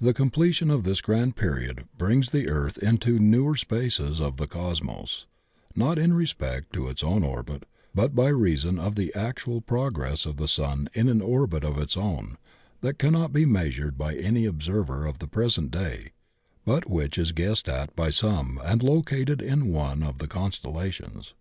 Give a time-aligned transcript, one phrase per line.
[0.00, 5.26] The completion of this grand period brings the earth into newer spaces of the cosmos,
[5.76, 10.38] not in respect to its own orbit, but by reason of the actual progress of
[10.38, 12.38] the sun in an orbit of its own
[12.80, 16.12] that cannot be measured by any observer of the present day,
[16.64, 21.34] but which is guessed at by some and located in one of the constellations.